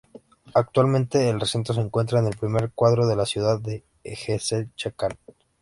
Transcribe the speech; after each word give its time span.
Actualmente 0.55 1.29
el 1.29 1.39
recinto 1.39 1.75
se 1.75 1.79
encuentra 1.81 2.17
en 2.19 2.25
el 2.25 2.35
primer 2.35 2.71
cuadro 2.71 3.05
de 3.05 3.15
la 3.15 3.27
ciudad 3.27 3.59
de 3.59 3.83
Hecelchakán. 4.03 5.11